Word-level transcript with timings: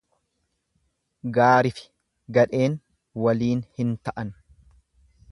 Gaarifi 1.35 1.83
gadheen 2.37 2.77
waliin 3.25 3.61
hin 3.81 3.93
ta'ani. 4.09 4.35